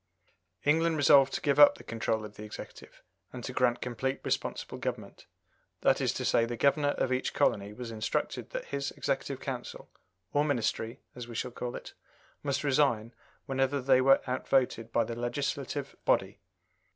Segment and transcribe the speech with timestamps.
[0.65, 4.79] England resolved to give up the control of the Executive, and to grant complete responsible
[4.79, 5.27] government
[5.81, 9.91] that is to say, the Governor of each colony was instructed that his Executive Council
[10.33, 11.93] (or Ministry, as we should call it)
[12.41, 13.13] must resign
[13.45, 16.39] whenever they were out voted by the legislative body.